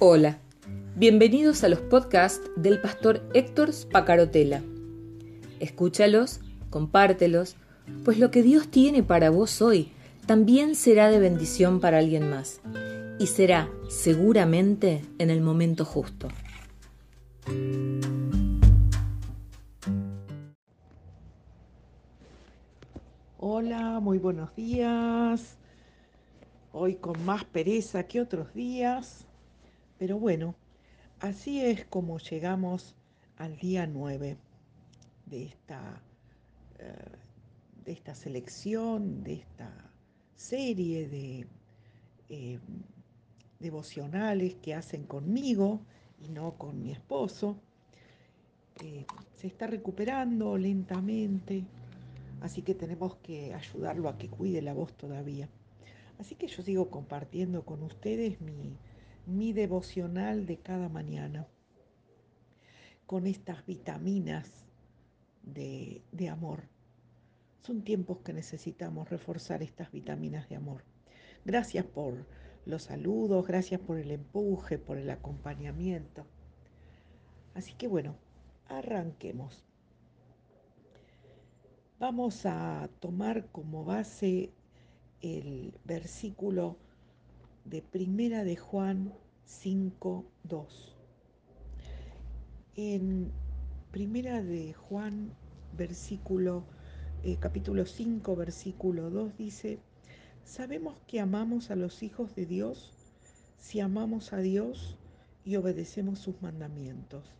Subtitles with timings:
[0.00, 0.38] Hola,
[0.94, 4.62] bienvenidos a los podcasts del pastor Héctor Spacarotela.
[5.58, 6.38] Escúchalos,
[6.70, 7.56] compártelos,
[8.04, 9.90] pues lo que Dios tiene para vos hoy
[10.24, 12.60] también será de bendición para alguien más
[13.18, 16.28] y será seguramente en el momento justo.
[23.36, 25.56] Hola, muy buenos días.
[26.70, 29.24] Hoy con más pereza que otros días,
[29.98, 30.54] pero bueno,
[31.20, 32.94] así es como llegamos
[33.36, 34.36] al día 9
[35.26, 36.00] de esta,
[36.78, 36.92] eh,
[37.84, 39.70] de esta selección, de esta
[40.36, 41.46] serie de
[42.28, 42.58] eh,
[43.58, 45.80] devocionales que hacen conmigo
[46.20, 47.56] y no con mi esposo.
[48.82, 49.04] Eh,
[49.34, 51.64] se está recuperando lentamente,
[52.40, 55.48] así que tenemos que ayudarlo a que cuide la voz todavía.
[56.18, 58.76] Así que yo sigo compartiendo con ustedes mi,
[59.28, 61.46] mi devocional de cada mañana
[63.06, 64.66] con estas vitaminas
[65.42, 66.62] de, de amor.
[67.62, 70.82] Son tiempos que necesitamos reforzar estas vitaminas de amor.
[71.44, 72.26] Gracias por
[72.64, 76.26] los saludos, gracias por el empuje, por el acompañamiento.
[77.54, 78.16] Así que bueno,
[78.66, 79.64] arranquemos.
[81.98, 84.52] Vamos a tomar como base
[85.20, 86.78] el versículo
[87.68, 89.12] de Primera de Juan
[89.44, 90.96] 5, 2.
[92.76, 93.30] En
[93.90, 95.34] Primera de Juan,
[95.76, 96.64] versículo,
[97.24, 99.80] eh, capítulo 5, versículo 2 dice,
[100.44, 102.90] sabemos que amamos a los hijos de Dios
[103.58, 104.96] si amamos a Dios
[105.44, 107.30] y obedecemos sus mandamientos.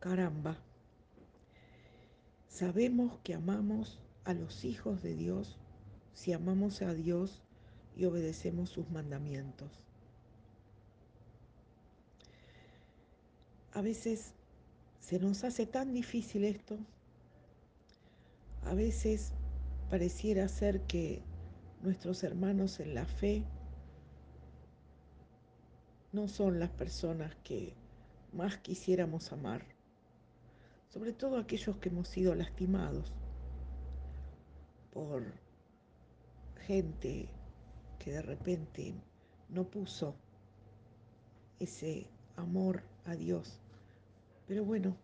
[0.00, 0.58] Caramba,
[2.48, 5.58] sabemos que amamos a los hijos de Dios
[6.12, 7.42] si amamos a Dios
[7.96, 9.70] y obedecemos sus mandamientos.
[13.72, 14.32] A veces
[15.00, 16.78] se nos hace tan difícil esto,
[18.64, 19.32] a veces
[19.90, 21.22] pareciera ser que
[21.82, 23.44] nuestros hermanos en la fe
[26.12, 27.74] no son las personas que
[28.32, 29.64] más quisiéramos amar,
[30.90, 33.12] sobre todo aquellos que hemos sido lastimados
[34.92, 35.24] por
[36.66, 37.28] gente
[38.02, 38.94] que de repente
[39.48, 40.16] no puso
[41.60, 43.60] ese amor a Dios.
[44.48, 44.96] Pero bueno,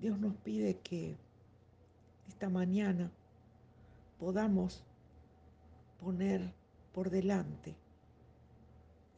[0.00, 1.16] Dios nos pide que
[2.26, 3.12] esta mañana
[4.18, 4.84] podamos
[6.00, 6.52] poner
[6.92, 7.76] por delante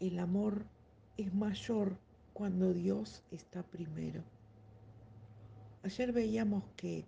[0.00, 0.66] el amor
[1.16, 1.96] es mayor
[2.34, 4.22] cuando Dios está primero.
[5.82, 7.06] Ayer veíamos que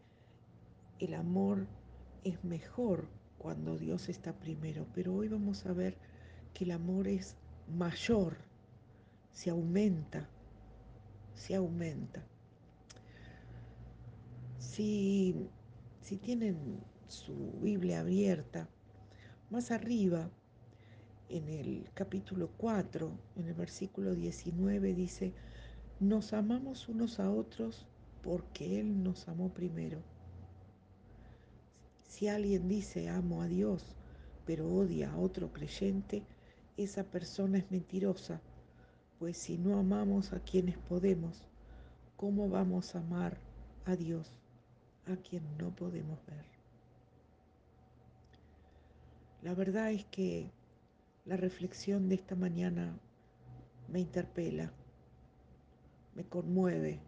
[0.99, 1.67] el amor
[2.25, 3.06] es mejor
[3.40, 5.96] cuando Dios está primero, pero hoy vamos a ver
[6.52, 7.36] que el amor es
[7.74, 8.36] mayor,
[9.32, 10.28] se aumenta,
[11.32, 12.22] se aumenta.
[14.58, 15.34] Si,
[16.02, 18.68] si tienen su Biblia abierta,
[19.48, 20.30] más arriba,
[21.30, 25.32] en el capítulo 4, en el versículo 19, dice,
[25.98, 27.86] nos amamos unos a otros
[28.22, 30.02] porque Él nos amó primero.
[32.10, 33.94] Si alguien dice amo a Dios,
[34.44, 36.25] pero odia a otro creyente,
[36.76, 38.41] esa persona es mentirosa,
[39.21, 41.47] pues si no amamos a quienes podemos,
[42.16, 43.38] ¿cómo vamos a amar
[43.84, 44.28] a Dios,
[45.06, 46.44] a quien no podemos ver?
[49.43, 50.50] La verdad es que
[51.26, 52.99] la reflexión de esta mañana
[53.87, 54.72] me interpela,
[56.16, 56.99] me conmueve,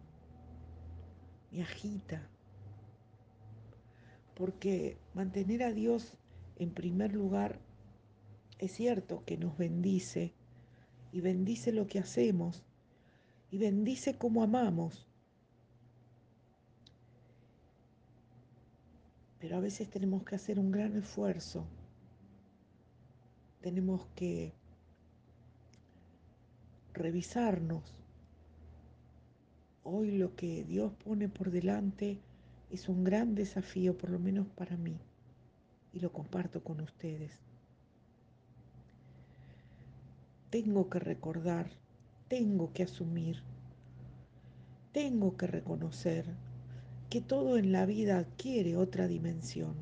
[1.51, 2.25] me agita
[4.35, 6.17] porque mantener a Dios
[6.57, 7.59] en primer lugar
[8.59, 10.33] es cierto que nos bendice
[11.11, 12.63] y bendice lo que hacemos
[13.51, 15.07] y bendice cómo amamos.
[19.39, 21.67] Pero a veces tenemos que hacer un gran esfuerzo.
[23.61, 24.53] Tenemos que
[26.93, 27.83] revisarnos.
[29.83, 32.21] Hoy lo que Dios pone por delante
[32.73, 34.97] es un gran desafío, por lo menos para mí,
[35.93, 37.39] y lo comparto con ustedes.
[40.49, 41.69] Tengo que recordar,
[42.27, 43.43] tengo que asumir,
[44.91, 46.25] tengo que reconocer
[47.11, 49.75] que todo en la vida adquiere otra dimensión,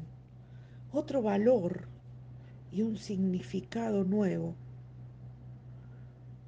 [0.91, 1.87] otro valor
[2.73, 4.53] y un significado nuevo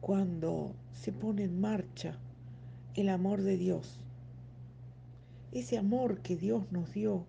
[0.02, 2.18] cuando se pone en marcha
[2.96, 4.04] el amor de Dios
[5.54, 7.26] ese amor que Dios nos dio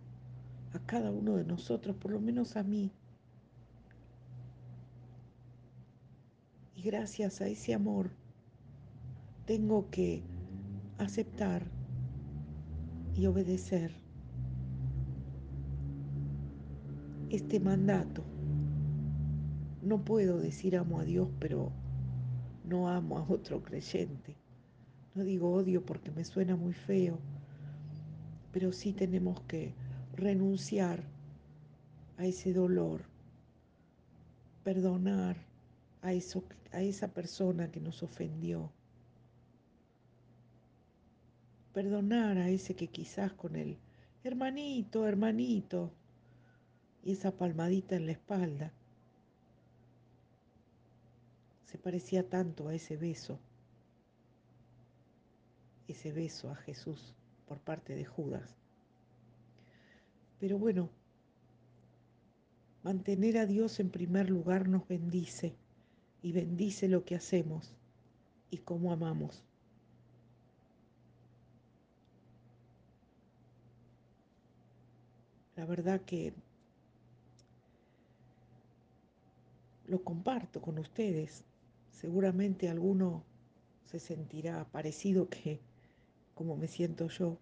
[0.73, 2.91] a cada uno de nosotros, por lo menos a mí.
[6.75, 8.11] Y gracias a ese amor
[9.47, 10.23] tengo que
[10.99, 11.67] aceptar
[13.15, 13.93] y obedecer
[17.29, 18.25] este mandato.
[19.82, 21.73] No puedo decir amo a Dios, pero
[22.65, 24.37] no amo a otro creyente.
[25.15, 27.19] No digo odio porque me suena muy feo,
[28.55, 29.75] pero sí tenemos que
[30.12, 31.03] renunciar
[32.19, 33.03] a ese dolor,
[34.62, 35.37] perdonar
[36.03, 38.71] a, eso, a esa persona que nos ofendió,
[41.73, 43.77] perdonar a ese que quizás con el
[44.23, 45.91] hermanito, hermanito,
[47.03, 48.73] y esa palmadita en la espalda,
[51.65, 53.41] se parecía tanto a ese beso,
[55.89, 58.56] ese beso a Jesús por parte de Judas.
[60.41, 60.91] Pero bueno,
[62.82, 65.55] mantener a Dios en primer lugar nos bendice
[66.23, 67.75] y bendice lo que hacemos
[68.50, 69.43] y cómo amamos.
[75.56, 76.35] La verdad que
[79.87, 81.44] lo comparto con ustedes.
[81.91, 83.23] Seguramente alguno
[83.87, 85.61] se sentirá parecido que
[86.35, 87.37] como me siento yo.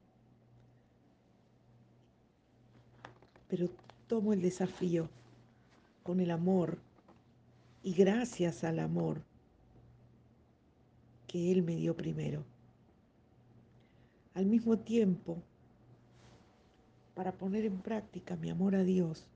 [3.49, 3.69] Pero
[4.07, 5.09] tomo el desafío
[6.03, 6.79] con el amor
[7.83, 9.23] y gracias al amor
[11.27, 12.45] que Él me dio primero.
[14.35, 15.43] Al mismo tiempo,
[17.15, 19.27] para poner en práctica mi amor a Dios,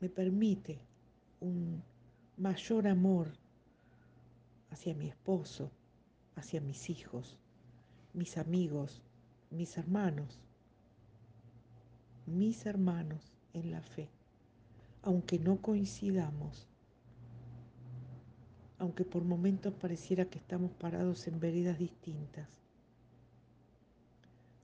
[0.00, 0.78] me permite
[1.40, 1.82] un
[2.36, 3.32] mayor amor
[4.70, 5.70] hacia mi esposo,
[6.36, 7.36] hacia mis hijos,
[8.14, 9.02] mis amigos,
[9.50, 10.38] mis hermanos,
[12.26, 14.08] mis hermanos en la fe,
[15.02, 16.66] aunque no coincidamos,
[18.78, 22.48] aunque por momentos pareciera que estamos parados en veredas distintas.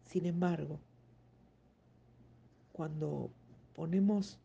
[0.06, 0.78] Sin embargo,
[2.72, 3.30] cuando
[3.74, 4.38] ponemos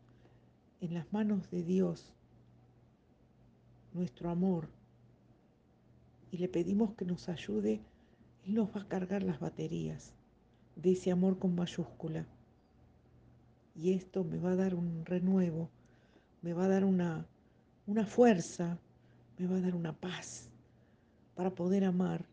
[0.80, 2.12] en las manos de Dios
[3.94, 4.68] nuestro amor
[6.34, 7.80] y le pedimos que nos ayude,
[8.44, 10.12] Él nos va a cargar las baterías
[10.74, 12.26] de ese amor con mayúscula.
[13.76, 15.70] Y esto me va a dar un renuevo,
[16.42, 17.24] me va a dar una,
[17.86, 18.80] una fuerza,
[19.38, 20.50] me va a dar una paz
[21.36, 22.26] para poder amar,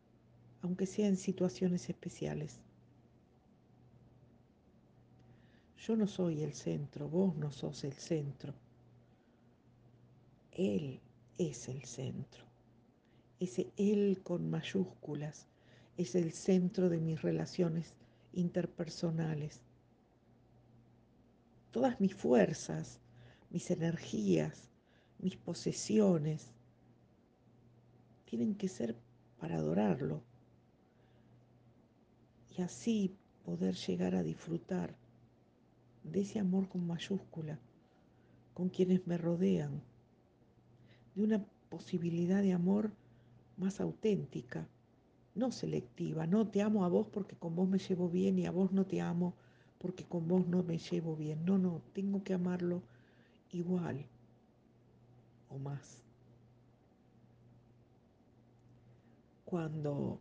[0.63, 2.59] aunque sea en situaciones especiales.
[5.77, 8.55] Yo no soy el centro, vos no sos el centro.
[10.53, 10.99] Él
[11.37, 12.50] es el centro.
[13.41, 15.47] Ese Él con mayúsculas
[15.97, 17.95] es el centro de mis relaciones
[18.33, 19.63] interpersonales.
[21.71, 22.99] Todas mis fuerzas,
[23.49, 24.69] mis energías,
[25.17, 26.51] mis posesiones,
[28.25, 28.95] tienen que ser
[29.39, 30.21] para adorarlo
[32.55, 34.95] y así poder llegar a disfrutar
[36.03, 37.59] de ese amor con mayúscula,
[38.53, 39.81] con quienes me rodean,
[41.15, 43.00] de una posibilidad de amor
[43.61, 44.67] más auténtica,
[45.35, 48.51] no selectiva, no te amo a vos porque con vos me llevo bien y a
[48.51, 49.33] vos no te amo
[49.77, 51.45] porque con vos no me llevo bien.
[51.45, 52.83] No, no, tengo que amarlo
[53.51, 54.05] igual
[55.49, 56.03] o más.
[59.45, 60.19] Cuando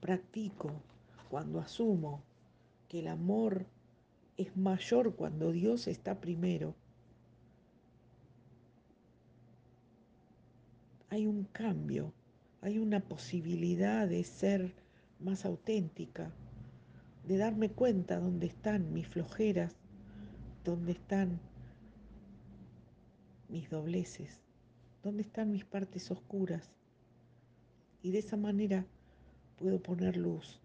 [0.00, 0.70] practico,
[1.30, 2.22] cuando asumo
[2.88, 3.66] que el amor
[4.36, 6.74] es mayor cuando Dios está primero.
[11.10, 12.12] Hay un cambio,
[12.64, 14.72] hay una posibilidad de ser
[15.20, 16.32] más auténtica,
[17.28, 19.76] de darme cuenta dónde están mis flojeras,
[20.64, 21.40] dónde están
[23.50, 24.40] mis dobleces,
[25.02, 26.72] dónde están mis partes oscuras.
[28.02, 28.86] Y de esa manera
[29.58, 30.58] puedo poner luz,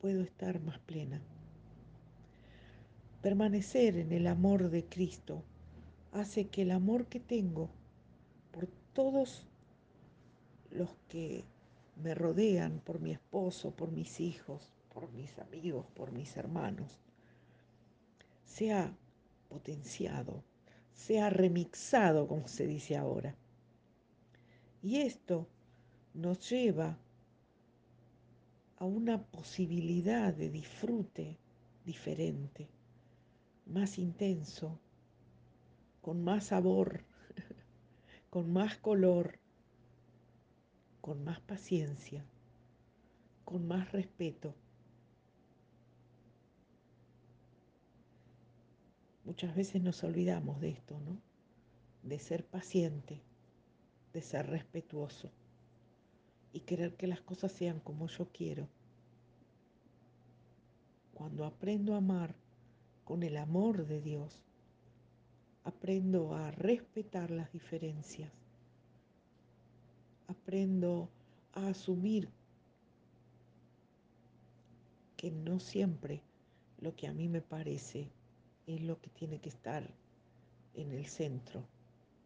[0.00, 1.20] puedo estar más plena.
[3.20, 5.42] Permanecer en el amor de Cristo
[6.12, 7.68] hace que el amor que tengo
[8.52, 9.48] por todos
[10.74, 11.44] los que
[12.02, 16.98] me rodean, por mi esposo, por mis hijos, por mis amigos, por mis hermanos,
[18.44, 18.94] sea
[19.48, 20.42] potenciado,
[20.92, 23.34] sea remixado, como se dice ahora.
[24.82, 25.48] Y esto
[26.12, 26.98] nos lleva
[28.76, 31.38] a una posibilidad de disfrute
[31.84, 32.68] diferente
[33.66, 34.78] más intenso,
[36.02, 37.04] con más sabor,
[38.30, 39.38] con más color,
[41.04, 42.24] con más paciencia,
[43.44, 44.54] con más respeto.
[49.26, 51.18] Muchas veces nos olvidamos de esto, ¿no?
[52.04, 53.20] de ser paciente,
[54.14, 55.30] de ser respetuoso
[56.54, 58.66] y querer que las cosas sean como yo quiero.
[61.12, 62.34] Cuando aprendo a amar
[63.04, 64.42] con el amor de Dios,
[65.64, 68.43] aprendo a respetar las diferencias,
[70.28, 71.08] aprendo
[71.52, 72.28] a asumir
[75.16, 76.22] que no siempre
[76.78, 78.10] lo que a mí me parece
[78.66, 79.88] es lo que tiene que estar
[80.74, 81.64] en el centro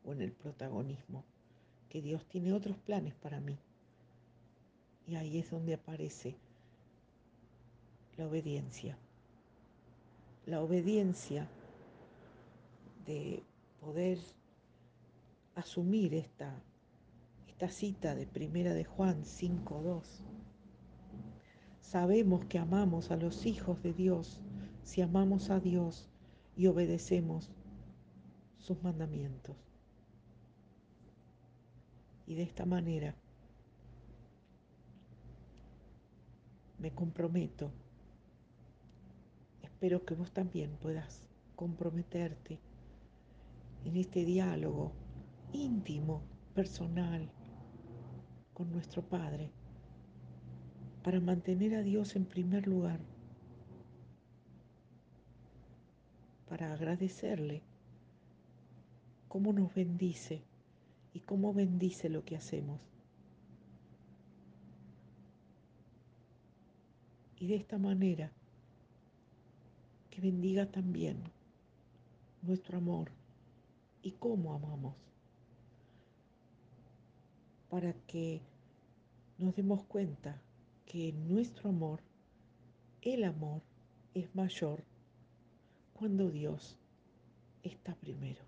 [0.04, 1.24] o en el protagonismo,
[1.88, 3.58] que Dios tiene otros planes para mí.
[5.06, 6.36] Y ahí es donde aparece
[8.16, 8.98] la obediencia.
[10.46, 11.48] La obediencia
[13.06, 13.42] de
[13.80, 14.18] poder
[15.54, 16.54] asumir esta,
[17.58, 20.04] esta cita de Primera de Juan 5.2.
[21.80, 24.40] Sabemos que amamos a los hijos de Dios
[24.84, 26.08] si amamos a Dios
[26.56, 27.50] y obedecemos
[28.58, 29.56] sus mandamientos.
[32.28, 33.16] Y de esta manera
[36.78, 37.72] me comprometo.
[39.62, 42.60] Espero que vos también puedas comprometerte
[43.84, 44.92] en este diálogo
[45.52, 46.22] íntimo,
[46.54, 47.32] personal,
[48.58, 49.52] con nuestro Padre,
[51.04, 52.98] para mantener a Dios en primer lugar,
[56.48, 57.62] para agradecerle
[59.28, 60.42] cómo nos bendice
[61.14, 62.80] y cómo bendice lo que hacemos.
[67.36, 68.32] Y de esta manera,
[70.10, 71.22] que bendiga también
[72.42, 73.12] nuestro amor
[74.02, 74.96] y cómo amamos,
[77.68, 78.40] para que
[79.38, 80.40] nos demos cuenta
[80.86, 82.00] que nuestro amor,
[83.02, 83.62] el amor,
[84.14, 84.82] es mayor
[85.94, 86.76] cuando Dios
[87.62, 88.42] está primero.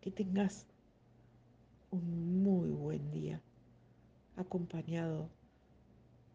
[0.00, 0.66] Que tengas
[1.90, 3.40] un muy buen día
[4.36, 5.30] acompañado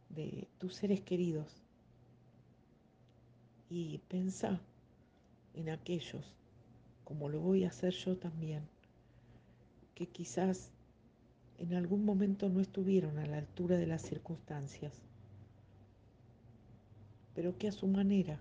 [0.10, 1.62] de tus seres queridos
[3.70, 4.60] y pensa
[5.54, 6.36] en aquellos,
[7.04, 8.68] como lo voy a hacer yo también,
[9.96, 10.72] que quizás
[11.58, 14.94] en algún momento no estuvieron a la altura de las circunstancias,
[17.36, 18.40] pero que a su manera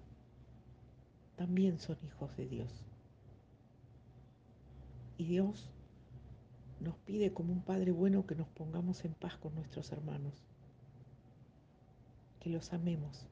[1.37, 2.85] también son hijos de Dios.
[5.19, 5.71] Y Dios
[6.81, 10.35] nos pide como un Padre bueno que nos pongamos en paz con nuestros hermanos,
[12.41, 13.27] que los amemos,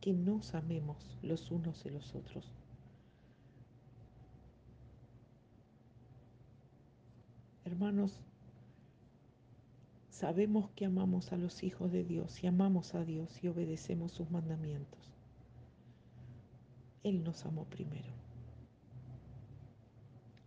[0.00, 2.59] que nos amemos los unos y los otros.
[7.70, 8.20] Hermanos,
[10.08, 14.28] sabemos que amamos a los hijos de Dios y amamos a Dios y obedecemos sus
[14.28, 15.14] mandamientos.
[17.04, 18.12] Él nos amó primero.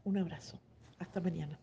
[0.03, 0.59] Un abrazo.
[0.99, 1.57] Hasta mañana.